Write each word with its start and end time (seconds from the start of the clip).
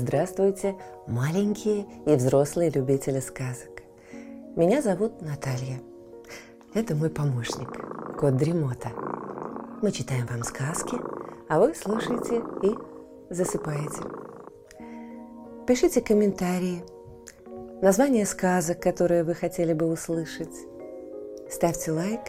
Здравствуйте, 0.00 0.76
маленькие 1.06 1.84
и 2.06 2.14
взрослые 2.14 2.70
любители 2.70 3.20
сказок. 3.20 3.82
Меня 4.56 4.80
зовут 4.80 5.20
Наталья. 5.20 5.78
Это 6.72 6.94
мой 6.94 7.10
помощник, 7.10 7.68
кот 8.18 8.34
Дремота. 8.38 8.92
Мы 9.82 9.92
читаем 9.92 10.24
вам 10.24 10.42
сказки, 10.42 10.96
а 11.50 11.60
вы 11.60 11.74
слушаете 11.74 12.42
и 12.62 12.74
засыпаете. 13.28 14.00
Пишите 15.66 16.00
комментарии, 16.00 16.82
названия 17.82 18.24
сказок, 18.24 18.80
которые 18.80 19.22
вы 19.22 19.34
хотели 19.34 19.74
бы 19.74 19.84
услышать. 19.84 20.56
Ставьте 21.50 21.92
лайк, 21.92 22.22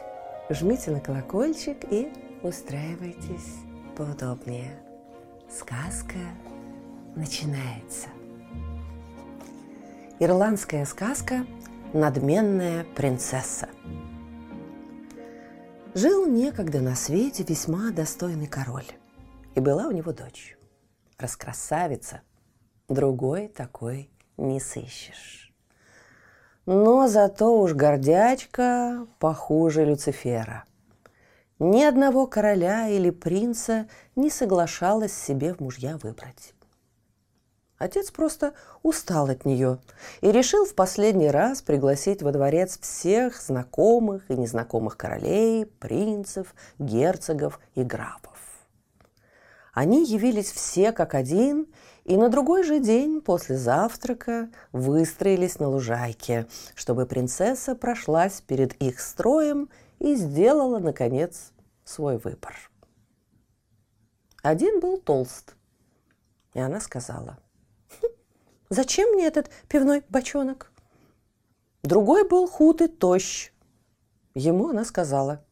жмите 0.49 0.91
на 0.91 0.99
колокольчик 0.99 1.77
и 1.89 2.11
устраивайтесь 2.43 3.55
поудобнее. 3.95 4.77
Сказка 5.49 6.19
начинается. 7.15 8.07
Ирландская 10.19 10.85
сказка 10.85 11.45
«Надменная 11.93 12.85
принцесса». 12.95 13.69
Жил 15.93 16.25
некогда 16.25 16.79
на 16.79 16.95
свете 16.95 17.43
весьма 17.43 17.91
достойный 17.91 18.47
король, 18.47 18.87
и 19.55 19.59
была 19.59 19.87
у 19.87 19.91
него 19.91 20.13
дочь, 20.13 20.57
раскрасавица. 21.17 22.21
Другой 22.87 23.47
такой 23.47 24.09
не 24.37 24.59
сыщешь. 24.59 25.53
Но 26.65 27.07
зато 27.07 27.59
уж 27.59 27.73
гордячка 27.73 29.07
похуже 29.19 29.83
Люцифера– 29.85 30.65
ни 31.63 31.83
одного 31.83 32.25
короля 32.25 32.87
или 32.87 33.11
принца 33.11 33.87
не 34.15 34.31
соглашалась 34.31 35.13
себе 35.13 35.53
в 35.53 35.59
мужья 35.59 35.99
выбрать. 35.99 36.55
Отец 37.81 38.11
просто 38.11 38.53
устал 38.83 39.29
от 39.29 39.43
нее 39.43 39.79
и 40.21 40.31
решил 40.31 40.65
в 40.65 40.75
последний 40.75 41.31
раз 41.31 41.63
пригласить 41.63 42.21
во 42.21 42.31
дворец 42.31 42.77
всех 42.79 43.41
знакомых 43.41 44.29
и 44.29 44.35
незнакомых 44.35 44.97
королей, 44.97 45.65
принцев, 45.65 46.53
герцогов 46.77 47.59
и 47.73 47.81
графов. 47.81 48.37
Они 49.73 50.05
явились 50.05 50.51
все 50.51 50.91
как 50.91 51.15
один, 51.15 51.65
и 52.03 52.17
на 52.17 52.29
другой 52.29 52.61
же 52.61 52.79
день 52.79 53.19
после 53.19 53.57
завтрака 53.57 54.49
выстроились 54.71 55.57
на 55.57 55.67
лужайке, 55.67 56.45
чтобы 56.75 57.07
принцесса 57.07 57.73
прошлась 57.73 58.41
перед 58.41 58.73
их 58.75 58.99
строем 58.99 59.71
и 59.97 60.13
сделала, 60.13 60.77
наконец, 60.77 61.51
свой 61.83 62.19
выбор. 62.19 62.53
Один 64.43 64.79
был 64.79 64.99
толст, 64.99 65.55
и 66.53 66.59
она 66.59 66.79
сказала, 66.79 67.39
«Хм, 67.39 67.50
«Зачем 68.71 69.09
мне 69.09 69.27
этот 69.27 69.51
пивной 69.67 70.01
бочонок?» 70.07 70.71
Другой 71.83 72.25
был 72.25 72.47
худ 72.47 72.81
и 72.81 72.87
тощ. 72.87 73.51
Ему 74.33 74.69
она 74.69 74.85
сказала, 74.85 75.43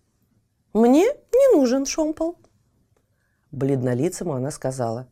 «Мне 0.72 1.04
не 1.04 1.56
нужен 1.58 1.86
шомпол». 1.86 2.38
Бледнолицему 3.52 4.36
она 4.36 4.52
сказала, 4.52 5.10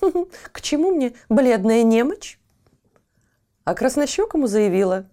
«Хм, 0.00 0.30
«К 0.50 0.62
чему 0.62 0.92
мне 0.92 1.14
бледная 1.28 1.82
немочь?» 1.82 2.40
А 3.64 3.74
краснощекому 3.74 4.46
заявила, 4.46 5.06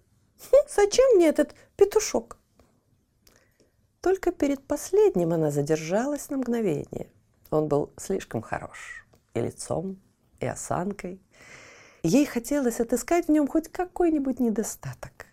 «Хм, 0.50 0.66
«Зачем 0.74 1.16
мне 1.16 1.28
этот 1.28 1.54
петушок?» 1.76 2.38
Только 4.00 4.32
перед 4.32 4.66
последним 4.66 5.34
она 5.34 5.50
задержалась 5.50 6.30
на 6.30 6.38
мгновение. 6.38 7.12
Он 7.50 7.68
был 7.68 7.92
слишком 7.98 8.40
хорош 8.40 9.06
и 9.34 9.40
лицом, 9.42 10.00
и 10.38 10.46
осанкой. 10.46 11.20
Ей 12.02 12.26
хотелось 12.26 12.80
отыскать 12.80 13.26
в 13.26 13.30
нем 13.30 13.46
хоть 13.46 13.68
какой-нибудь 13.68 14.40
недостаток. 14.40 15.26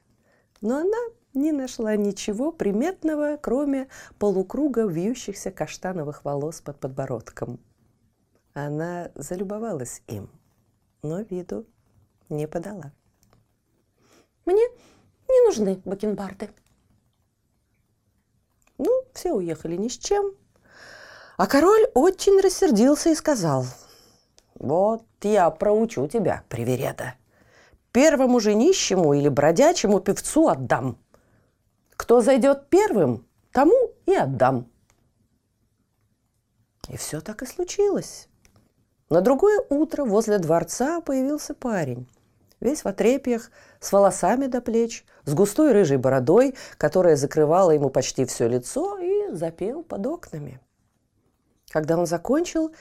Но 0.61 0.77
она 0.77 0.97
не 1.33 1.51
нашла 1.51 1.95
ничего 1.95 2.51
приметного, 2.51 3.37
кроме 3.41 3.87
полукруга 4.19 4.85
вьющихся 4.85 5.51
каштановых 5.51 6.25
волос 6.25 6.61
под 6.61 6.79
подбородком. 6.79 7.59
Она 8.53 9.11
залюбовалась 9.15 10.01
им, 10.07 10.29
но 11.03 11.21
виду 11.21 11.65
не 12.29 12.47
подала. 12.47 12.91
«Мне 14.45 14.63
не 15.27 15.45
нужны 15.45 15.79
бакенбарды», 15.85 16.49
ну, 18.77 19.03
все 19.13 19.33
уехали 19.33 19.75
ни 19.75 19.87
с 19.87 19.97
чем. 19.97 20.33
А 21.37 21.47
король 21.47 21.85
очень 21.93 22.39
рассердился 22.39 23.09
и 23.09 23.15
сказал, 23.15 23.65
«Вот 24.59 25.03
я 25.21 25.49
проучу 25.49 26.07
тебя, 26.07 26.43
привереда. 26.49 27.15
Первому 27.91 28.39
же 28.39 28.53
нищему 28.53 29.13
или 29.13 29.29
бродячему 29.29 29.99
певцу 29.99 30.47
отдам. 30.47 30.97
Кто 31.95 32.21
зайдет 32.21 32.67
первым, 32.69 33.25
тому 33.51 33.91
и 34.05 34.13
отдам». 34.13 34.67
И 36.89 36.97
все 36.97 37.21
так 37.21 37.41
и 37.41 37.45
случилось. 37.45 38.29
На 39.09 39.21
другое 39.21 39.63
утро 39.69 40.05
возле 40.05 40.37
дворца 40.37 41.01
появился 41.01 41.53
парень 41.53 42.07
весь 42.59 42.83
в 42.83 42.87
отрепьях, 42.87 43.51
с 43.79 43.91
волосами 43.91 44.47
до 44.47 44.61
плеч, 44.61 45.05
с 45.25 45.33
густой 45.33 45.71
рыжей 45.71 45.97
бородой, 45.97 46.55
которая 46.77 47.15
закрывала 47.15 47.71
ему 47.71 47.89
почти 47.89 48.25
все 48.25 48.47
лицо, 48.47 48.97
и 48.97 49.33
запел 49.33 49.83
под 49.83 50.05
окнами. 50.07 50.59
Когда 51.69 51.97
он 51.97 52.05
закончил, 52.05 52.71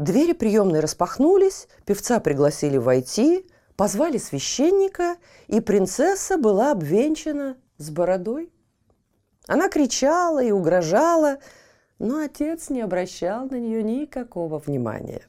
двери 0.00 0.32
приемной 0.32 0.80
распахнулись, 0.80 1.68
певца 1.84 2.20
пригласили 2.20 2.78
войти, 2.78 3.46
позвали 3.76 4.18
священника, 4.18 5.16
и 5.46 5.60
принцесса 5.60 6.38
была 6.38 6.72
обвенчана 6.72 7.56
с 7.76 7.90
бородой. 7.90 8.50
Она 9.46 9.68
кричала 9.68 10.42
и 10.42 10.50
угрожала, 10.50 11.38
но 11.98 12.18
отец 12.18 12.70
не 12.70 12.80
обращал 12.80 13.46
на 13.46 13.56
нее 13.56 13.82
никакого 13.82 14.58
внимания. 14.58 15.22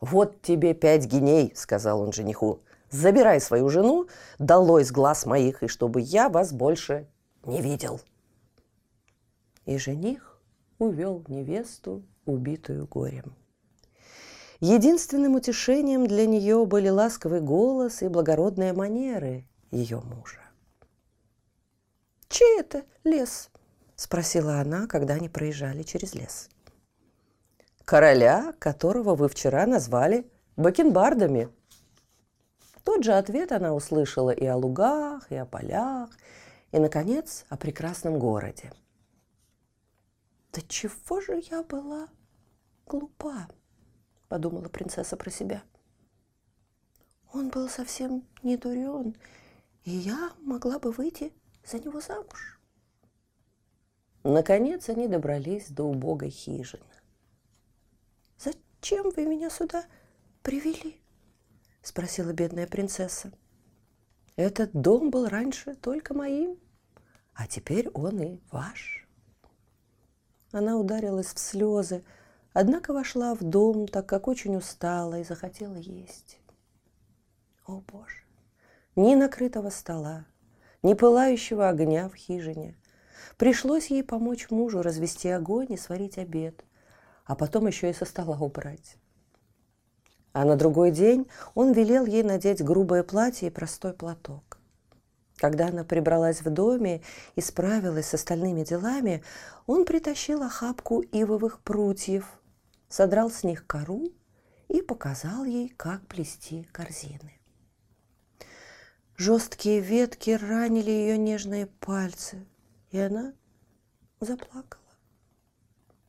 «Вот 0.00 0.40
тебе 0.42 0.74
пять 0.74 1.06
геней»,— 1.06 1.52
сказал 1.54 2.00
он 2.00 2.12
жениху. 2.12 2.60
«Забирай 2.90 3.40
свою 3.40 3.68
жену, 3.68 4.08
долой 4.38 4.84
с 4.84 4.90
глаз 4.90 5.26
моих, 5.26 5.62
и 5.62 5.68
чтобы 5.68 6.00
я 6.00 6.28
вас 6.28 6.52
больше 6.52 7.06
не 7.44 7.60
видел». 7.62 8.00
И 9.64 9.78
жених 9.78 10.29
увел 10.80 11.24
невесту, 11.28 12.02
убитую 12.26 12.88
горем. 12.88 13.36
Единственным 14.58 15.36
утешением 15.36 16.08
для 16.08 16.26
нее 16.26 16.66
были 16.66 16.88
ласковый 16.88 17.40
голос 17.40 18.02
и 18.02 18.08
благородные 18.08 18.72
манеры 18.72 19.46
ее 19.70 20.00
мужа. 20.00 20.40
«Чей 22.28 22.58
это 22.58 22.82
лес?»– 23.04 23.50
спросила 23.94 24.60
она, 24.60 24.88
когда 24.88 25.14
они 25.14 25.28
проезжали 25.28 25.84
через 25.84 26.14
лес 26.14 26.48
короля, 27.90 28.54
которого 28.60 29.16
вы 29.16 29.28
вчера 29.28 29.66
назвали 29.66 30.24
бакенбардами. 30.56 31.48
Тот 32.84 33.02
же 33.02 33.14
ответ 33.14 33.50
она 33.50 33.74
услышала 33.74 34.30
и 34.30 34.46
о 34.46 34.56
лугах, 34.56 35.26
и 35.32 35.34
о 35.34 35.44
полях, 35.44 36.08
и, 36.70 36.78
наконец, 36.78 37.44
о 37.48 37.56
прекрасном 37.56 38.20
городе. 38.20 38.72
«Да 40.52 40.62
чего 40.62 41.20
же 41.20 41.40
я 41.50 41.62
была 41.62 42.08
глупа?»– 42.86 43.48
подумала 44.28 44.68
принцесса 44.68 45.16
про 45.16 45.30
себя. 45.30 45.62
«Он 47.32 47.50
был 47.50 47.68
совсем 47.68 48.26
не 48.42 48.56
дурен, 48.56 49.14
и 49.84 49.90
я 49.90 50.32
могла 50.40 50.80
бы 50.80 50.90
выйти 50.90 51.32
за 51.64 51.78
него 51.78 52.00
замуж». 52.00 52.58
Наконец 54.24 54.88
они 54.88 55.06
добрались 55.06 55.68
до 55.70 55.84
убогой 55.84 56.30
хижины. 56.30 56.84
«Зачем 58.36 59.10
вы 59.10 59.26
меня 59.26 59.50
сюда 59.50 59.84
привели?»– 60.42 61.00
спросила 61.82 62.32
бедная 62.32 62.66
принцесса. 62.66 63.32
«Этот 64.34 64.72
дом 64.72 65.10
был 65.10 65.28
раньше 65.28 65.76
только 65.76 66.12
моим, 66.12 66.58
а 67.34 67.46
теперь 67.46 67.88
он 67.90 68.20
и 68.20 68.40
ваш». 68.50 69.09
Она 70.52 70.76
ударилась 70.76 71.32
в 71.34 71.38
слезы, 71.38 72.04
однако 72.52 72.92
вошла 72.92 73.34
в 73.34 73.42
дом, 73.42 73.86
так 73.86 74.06
как 74.06 74.28
очень 74.28 74.56
устала 74.56 75.20
и 75.20 75.24
захотела 75.24 75.76
есть. 75.76 76.40
О, 77.66 77.82
Боже! 77.86 78.24
Ни 78.96 79.14
накрытого 79.14 79.70
стола, 79.70 80.26
ни 80.82 80.94
пылающего 80.94 81.68
огня 81.68 82.08
в 82.08 82.14
хижине. 82.14 82.76
Пришлось 83.36 83.86
ей 83.86 84.02
помочь 84.02 84.50
мужу 84.50 84.82
развести 84.82 85.28
огонь 85.28 85.72
и 85.72 85.76
сварить 85.76 86.18
обед– 86.18 86.64
а 87.30 87.36
потом 87.36 87.68
еще 87.68 87.90
и 87.90 87.92
со 87.92 88.06
стола 88.06 88.36
убрать. 88.40 88.96
А 90.32 90.44
на 90.44 90.56
другой 90.56 90.90
день 90.90 91.28
он 91.54 91.70
велел 91.70 92.04
ей 92.04 92.24
надеть 92.24 92.60
грубое 92.60 93.04
платье 93.04 93.46
и 93.46 93.52
простой 93.52 93.92
платок. 93.92 94.49
Когда 95.40 95.68
она 95.68 95.84
прибралась 95.84 96.42
в 96.42 96.50
доме 96.50 97.00
и 97.34 97.40
справилась 97.40 98.08
с 98.08 98.14
остальными 98.14 98.62
делами, 98.62 99.24
он 99.66 99.86
притащил 99.86 100.42
охапку 100.42 101.00
ивовых 101.00 101.60
прутьев, 101.60 102.26
содрал 102.90 103.30
с 103.30 103.42
них 103.42 103.66
кору 103.66 104.12
и 104.68 104.82
показал 104.82 105.44
ей, 105.44 105.70
как 105.70 106.06
плести 106.06 106.64
корзины. 106.72 107.40
Жесткие 109.16 109.80
ветки 109.80 110.32
ранили 110.32 110.90
ее 110.90 111.16
нежные 111.16 111.66
пальцы, 111.66 112.46
и 112.90 112.98
она 112.98 113.32
заплакала. 114.20 114.82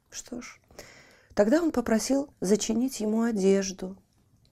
Что 0.10 0.42
ж, 0.42 0.60
тогда 1.36 1.62
он 1.62 1.72
попросил 1.72 2.34
зачинить 2.42 3.00
ему 3.00 3.22
одежду. 3.22 3.96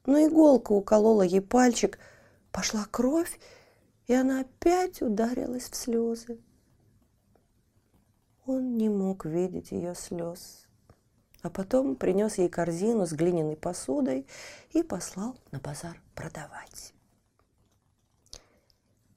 Но 0.06 0.26
иголка 0.26 0.72
уколола 0.72 1.24
ей 1.24 1.42
пальчик, 1.42 2.00
пошла 2.54 2.88
кровь, 2.90 3.38
и 4.10 4.14
она 4.16 4.42
опять 4.42 5.04
ударилась 5.04 5.70
в 5.70 5.76
слезы. 5.76 6.40
Он 8.48 8.76
не 8.76 8.90
мог 8.90 9.24
видеть 9.24 9.72
ее 9.72 9.94
слез, 9.94 10.68
а 11.44 11.52
потом 11.52 11.96
принес 11.96 12.40
ей 12.40 12.50
корзину 12.50 13.06
с 13.06 13.14
глиняной 13.14 13.56
посудой 13.56 14.26
и 14.72 14.82
послал 14.82 15.38
на 15.52 15.60
базар 15.60 16.02
продавать. 16.16 16.96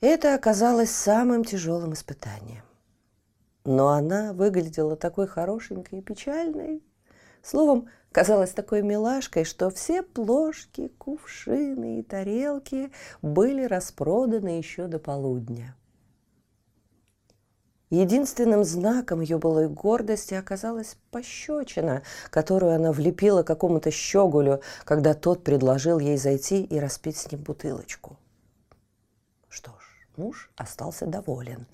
Это 0.03 0.35
оказалось 0.35 0.91
самым 0.91 1.43
тяжелым 1.43 1.95
испытанием. 1.95 2.65
Но 3.65 3.89
она 3.89 4.35
выглядела 4.35 4.97
такой 4.97 5.27
хорошенькой 5.27 6.01
и 6.01 6.03
печальной. 6.03 6.83
Словом, 7.43 7.89
казалась 8.13 8.53
такой 8.53 8.83
милашкой, 8.83 9.45
что 9.45 9.71
все 9.71 10.03
плошки, 10.03 10.89
кувшины 10.99 12.01
и 12.01 12.03
тарелки 12.03 12.93
были 13.23 13.65
распроданы 13.65 14.59
еще 14.59 14.87
до 14.87 14.99
полудня. 14.99 15.75
Единственным 17.91 18.65
знаком 18.65 19.21
ее 19.21 19.37
былой 19.37 19.69
гордости 19.69 20.33
оказалась 20.33 20.97
пощечина, 21.11 22.03
которую 22.31 22.75
она 22.75 22.93
влепила 22.93 23.43
какому-то 23.43 23.91
щеголю, 23.91 24.63
когда 24.85 25.13
тот 25.13 25.45
предложил 25.45 25.99
ей 25.99 26.17
зайти 26.17 26.63
и 26.63 26.79
распить 26.79 27.19
с 27.19 27.31
ним 27.31 27.43
бутылочку. 27.43 28.17
Что 29.49 29.73
ж, 29.73 30.09
муж 30.17 30.51
остался 30.57 31.07
доволен 31.07 31.67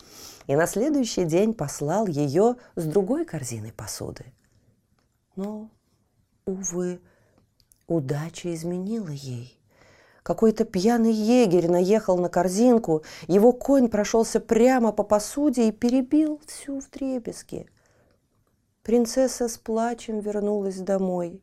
и 0.49 0.57
на 0.57 0.67
следующий 0.67 1.25
день 1.25 1.55
послал 1.55 2.09
ее 2.09 2.57
с 2.75 2.85
другой 2.85 3.25
корзиной 3.25 3.73
посуды. 3.73 4.25
Но, 5.37 5.71
увы, 6.49 7.01
удача 7.87 8.55
изменила 8.55 9.11
ей. 9.11 9.55
Какой-то 10.23 10.65
пьяный 10.65 11.13
егерь 11.13 11.71
наехал 11.71 12.19
на 12.19 12.29
корзинку, 12.29 13.03
его 13.27 13.53
конь 13.53 13.89
прошелся 13.89 14.41
прямо 14.41 14.93
по 14.93 15.03
посуде 15.03 15.69
и 15.69 15.73
перебил 15.73 16.41
всю 16.47 16.81
вдребезги. 16.81 17.67
Принцесса 18.83 19.49
с 19.49 19.59
плачем 19.59 20.21
вернулась 20.21 20.79
домой, 20.79 21.43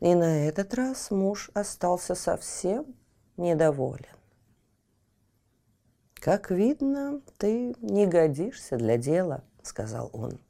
и 0.00 0.14
на 0.14 0.46
этот 0.46 0.74
раз 0.74 1.10
муж 1.10 1.50
остался 1.54 2.14
совсем 2.14 2.86
недоволен. 3.36 4.06
«Как 6.14 6.50
видно, 6.50 7.20
ты 7.36 7.74
не 7.80 8.06
годишься 8.06 8.76
для 8.76 8.96
дела»,— 8.96 9.44
сказал 9.62 10.10
он. 10.12 10.40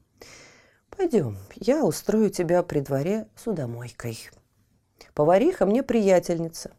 «Пойдем, 0.99 1.39
я 1.55 1.83
устрою 1.83 2.29
тебя 2.29 2.63
при 2.63 2.81
дворе 2.81 3.29
судомойкой. 3.37 4.19
Повариха 5.15 5.65
мне 5.65 5.83
приятельница, 5.83 6.73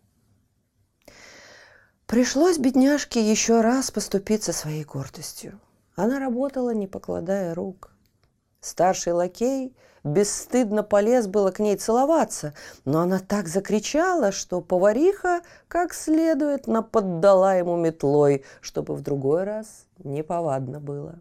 Пришлось 2.10 2.58
бедняжке 2.58 3.22
еще 3.22 3.62
раз 3.62 3.92
поступиться 3.92 4.52
своей 4.52 4.84
гордостью. 4.84 5.60
Она 5.96 6.18
работала, 6.18 6.72
не 6.74 6.88
покладая 6.88 7.54
рук. 7.54 7.92
Старший 8.62 9.14
лакей 9.14 9.78
бесстыдно 10.04 10.82
полез 10.82 11.28
было 11.28 11.52
к 11.52 11.60
ней 11.60 11.78
целоваться, 11.78 12.56
но 12.84 13.02
она 13.02 13.20
так 13.20 13.48
закричала, 13.48 14.32
что 14.32 14.60
повариха 14.60 15.42
как 15.68 15.94
следует 15.94 16.66
наподдала 16.66 17.54
ему 17.54 17.78
метлой, 17.78 18.44
чтобы 18.60 18.96
в 18.96 19.02
другой 19.02 19.44
раз 19.44 19.86
неповадно 20.00 20.80
было. 20.80 21.20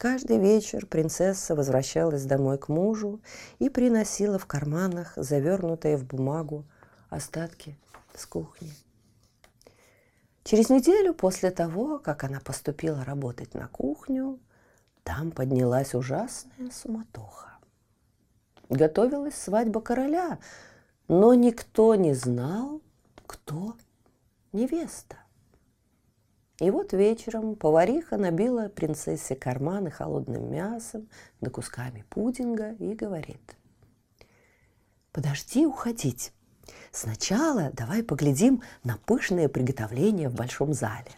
Каждый 0.00 0.38
вечер 0.38 0.86
принцесса 0.86 1.54
возвращалась 1.54 2.24
домой 2.24 2.56
к 2.56 2.70
мужу 2.70 3.20
и 3.58 3.68
приносила 3.68 4.38
в 4.38 4.46
карманах, 4.46 5.12
завернутые 5.14 5.98
в 5.98 6.06
бумагу, 6.06 6.64
остатки 7.10 7.78
с 8.14 8.24
кухни. 8.24 8.72
Через 10.42 10.70
неделю 10.70 11.12
после 11.12 11.50
того, 11.50 11.98
как 11.98 12.24
она 12.24 12.40
поступила 12.40 13.04
работать 13.04 13.52
на 13.52 13.68
кухню, 13.68 14.40
там 15.02 15.32
поднялась 15.32 15.94
ужасная 15.94 16.70
суматоха. 16.72 17.58
Готовилась 18.70 19.34
свадьба 19.34 19.82
короля, 19.82 20.38
но 21.08 21.34
никто 21.34 21.94
не 21.94 22.14
знал, 22.14 22.80
кто 23.26 23.76
невеста. 24.52 25.18
И 26.60 26.70
вот 26.70 26.92
вечером 26.92 27.56
повариха 27.56 28.18
набила 28.18 28.68
принцессе 28.68 29.34
карманы 29.34 29.90
холодным 29.90 30.52
мясом 30.52 31.08
да 31.40 31.50
кусками 31.50 32.04
пудинга 32.10 32.72
и 32.72 32.94
говорит. 32.94 33.56
«Подожди 35.10 35.64
уходить. 35.64 36.32
Сначала 36.92 37.70
давай 37.72 38.02
поглядим 38.02 38.62
на 38.84 38.98
пышное 38.98 39.48
приготовление 39.48 40.28
в 40.28 40.34
большом 40.34 40.74
зале. 40.74 41.10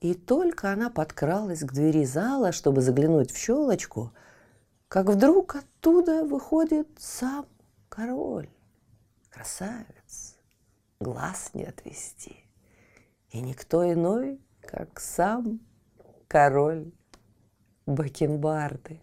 И 0.00 0.14
только 0.14 0.72
она 0.72 0.88
подкралась 0.88 1.60
к 1.60 1.72
двери 1.72 2.04
зала, 2.04 2.50
чтобы 2.50 2.80
заглянуть 2.80 3.30
в 3.30 3.36
щелочку, 3.36 4.12
как 4.88 5.06
вдруг 5.06 5.56
оттуда 5.56 6.24
выходит 6.24 6.88
сам 6.98 7.46
король, 7.90 8.48
красавец, 9.30 10.36
глаз 10.98 11.50
не 11.52 11.64
отвести. 11.64 12.43
И 13.34 13.40
никто 13.40 13.92
иной, 13.92 14.40
как 14.60 15.00
сам 15.00 15.58
король 16.28 16.92
Бакенбарды. 17.84 19.00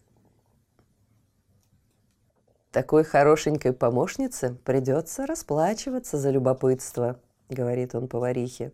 Такой 2.72 3.04
хорошенькой 3.04 3.74
помощнице 3.74 4.56
придется 4.64 5.26
расплачиваться 5.26 6.18
за 6.18 6.30
любопытство, 6.30 7.20
говорит 7.50 7.94
он 7.94 8.08
поварихе. 8.08 8.72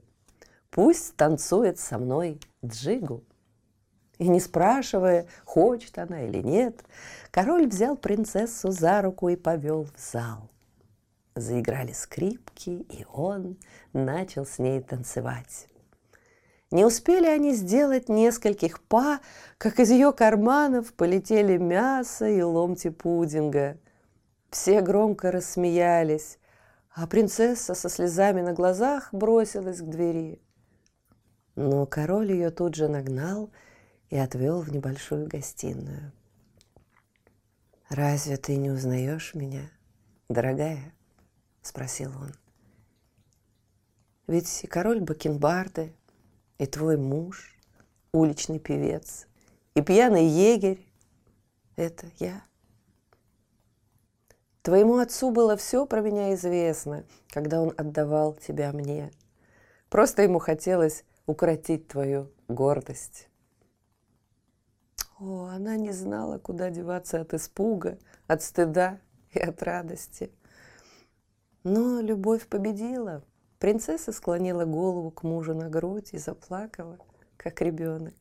Пусть 0.70 1.16
танцует 1.16 1.80
со 1.80 1.98
мной 1.98 2.40
джигу. 2.64 3.24
И 4.20 4.28
не 4.28 4.40
спрашивая, 4.40 5.26
хочет 5.44 5.98
она 5.98 6.22
или 6.22 6.44
нет, 6.44 6.84
король 7.32 7.66
взял 7.66 7.98
принцессу 7.98 8.70
за 8.70 9.02
руку 9.02 9.28
и 9.30 9.36
повел 9.36 9.86
в 9.86 9.94
зал. 9.98 10.52
Заиграли 11.38 11.92
скрипки, 11.92 12.88
и 12.90 13.06
он 13.14 13.58
начал 13.94 14.44
с 14.44 14.58
ней 14.58 14.82
танцевать. 14.82 15.68
Не 16.72 16.84
успели 16.84 17.28
они 17.28 17.54
сделать 17.54 18.10
нескольких 18.10 18.82
па, 18.82 19.22
как 19.60 19.80
из 19.80 19.92
ее 19.92 20.14
карманов 20.14 20.94
полетели 20.94 21.58
мясо 21.58 22.28
и 22.28 22.42
ломти 22.42 22.90
пудинга. 22.90 23.78
Все 24.50 24.82
громко 24.82 25.32
рассмеялись, 25.32 26.40
а 26.90 27.06
принцесса 27.06 27.76
со 27.76 27.88
слезами 27.88 28.42
на 28.42 28.54
глазах 28.54 29.14
бросилась 29.14 29.82
к 29.82 29.86
двери. 29.86 30.42
Но 31.56 31.86
король 31.86 32.32
ее 32.32 32.50
тут 32.50 32.74
же 32.74 32.88
нагнал 32.88 33.52
и 34.10 34.18
отвел 34.18 34.62
в 34.62 34.72
небольшую 34.72 35.28
гостиную. 35.28 36.12
«Разве 37.90 38.38
ты 38.38 38.56
не 38.56 38.72
узнаешь 38.72 39.36
меня, 39.36 39.70
дорогая?»– 40.30 40.94
спросил 41.62 42.12
он. 42.12 42.32
«Ведь 44.28 44.64
и 44.64 44.68
король 44.68 45.00
Бакенбарды, 45.00 45.94
и 46.58 46.66
твой 46.66 46.98
муж, 46.98 47.56
уличный 48.12 48.60
певец, 48.60 49.28
и 49.76 49.82
пьяный 49.82 50.26
егерь– 50.26 50.86
это 51.76 52.08
я». 52.20 52.44
Твоему 54.68 54.98
отцу 54.98 55.32
было 55.32 55.56
все 55.56 55.86
про 55.86 56.02
меня 56.02 56.34
известно, 56.34 57.06
когда 57.30 57.62
он 57.62 57.74
отдавал 57.78 58.34
тебя 58.34 58.74
мне. 58.74 59.14
Просто 59.90 60.24
ему 60.24 60.40
хотелось 60.40 61.06
укротить 61.26 61.88
твою 61.88 62.34
гордость. 62.50 63.30
О, 65.20 65.46
она 65.46 65.78
не 65.78 65.94
знала, 65.94 66.38
куда 66.38 66.70
деваться 66.70 67.22
от 67.22 67.34
испуга, 67.34 67.98
от 68.28 68.44
стыда 68.44 69.00
и 69.32 69.40
от 69.40 69.64
радости. 69.64 70.32
Но 71.70 72.00
любовь 72.00 72.48
победила. 72.48 73.24
Принцесса 73.60 74.14
склонила 74.14 74.64
голову 74.64 75.12
к 75.12 75.24
мужу 75.24 75.54
на 75.54 75.68
грудь 75.68 76.14
и 76.14 76.18
заплакала, 76.18 76.98
как 77.36 77.62
ребенок. 77.62 78.14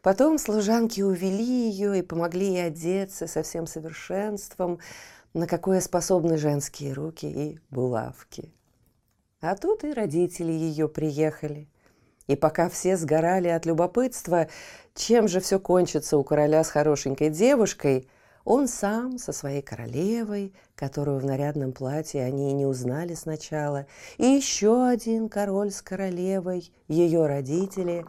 Потом 0.00 0.38
служанки 0.38 1.00
увели 1.00 1.42
ее 1.42 1.98
и 1.98 2.02
помогли 2.02 2.52
ей 2.52 2.66
одеться 2.68 3.26
со 3.26 3.42
всем 3.42 3.66
совершенством, 3.66 4.78
на 5.34 5.48
какое 5.48 5.80
способны 5.80 6.36
женские 6.36 6.92
руки 6.92 7.26
и 7.26 7.58
булавки. 7.70 8.54
А 9.40 9.56
тут 9.56 9.82
и 9.82 9.92
родители 9.92 10.52
ее 10.52 10.88
приехали. 10.88 11.68
И 12.28 12.36
пока 12.36 12.68
все 12.68 12.96
сгорали 12.96 13.48
от 13.48 13.66
любопытства, 13.66 14.46
чем 14.94 15.26
же 15.26 15.40
все 15.40 15.58
кончится 15.58 16.16
у 16.16 16.22
короля 16.22 16.62
с 16.62 16.70
хорошенькой 16.70 17.30
девушкой, 17.30 18.08
Он 18.44 18.66
сам 18.66 19.18
со 19.18 19.32
своей 19.32 19.62
королевой, 19.62 20.52
которую 20.74 21.20
в 21.20 21.24
нарядном 21.24 21.72
платье 21.72 22.24
они 22.24 22.50
и 22.50 22.54
не 22.54 22.66
узнали 22.66 23.14
сначала, 23.14 23.86
и 24.18 24.26
еще 24.26 24.86
один 24.86 25.28
король 25.28 25.70
с 25.70 25.80
королевой, 25.80 26.72
ее 26.88 27.26
родители, 27.26 28.04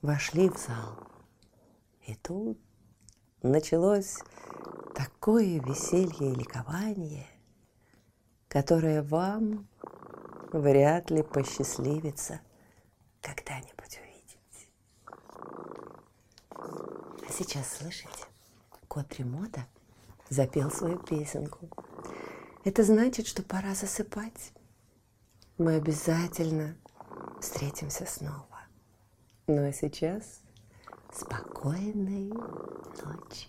вошли 0.00 0.48
в 0.48 0.56
зал. 0.56 0.98
И 2.06 2.14
тут 2.14 2.58
началось 3.42 4.16
такое 4.94 5.60
веселье 5.60 6.32
и 6.32 6.34
ликование, 6.34 7.26
которое 8.48 9.02
вам 9.02 9.68
вряд 10.52 11.10
ли 11.10 11.22
посчастливится 11.22 12.40
когда-нибудь 13.20 14.00
увидеть. 14.00 14.70
А 17.28 17.32
сейчас 17.32 17.78
слышите? 17.78 18.24
Кот 18.96 19.12
Ремота 19.18 19.66
запел 20.30 20.70
свою 20.70 20.98
песенку. 20.98 21.68
Это 22.64 22.82
значит, 22.82 23.26
что 23.26 23.42
пора 23.42 23.74
засыпать. 23.74 24.54
Мы 25.58 25.74
обязательно 25.74 26.78
встретимся 27.38 28.06
снова. 28.06 28.46
Ну 29.48 29.68
а 29.68 29.70
сейчас 29.70 30.40
спокойной 31.12 32.28
ночи. 32.28 33.48